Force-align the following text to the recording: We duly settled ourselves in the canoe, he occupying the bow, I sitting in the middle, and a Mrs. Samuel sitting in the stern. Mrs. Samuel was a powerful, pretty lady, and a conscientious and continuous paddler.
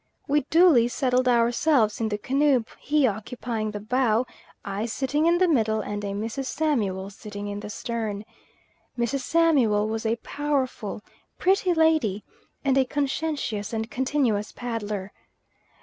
We 0.27 0.41
duly 0.49 0.87
settled 0.87 1.27
ourselves 1.27 2.01
in 2.01 2.09
the 2.09 2.17
canoe, 2.17 2.63
he 2.79 3.05
occupying 3.05 3.69
the 3.69 3.79
bow, 3.79 4.25
I 4.65 4.87
sitting 4.87 5.27
in 5.27 5.37
the 5.37 5.47
middle, 5.47 5.79
and 5.81 6.03
a 6.03 6.07
Mrs. 6.07 6.45
Samuel 6.45 7.11
sitting 7.11 7.47
in 7.47 7.59
the 7.59 7.69
stern. 7.69 8.25
Mrs. 8.97 9.19
Samuel 9.21 9.87
was 9.87 10.07
a 10.07 10.15
powerful, 10.15 11.03
pretty 11.37 11.75
lady, 11.75 12.23
and 12.65 12.79
a 12.79 12.85
conscientious 12.85 13.73
and 13.73 13.91
continuous 13.91 14.51
paddler. 14.51 15.11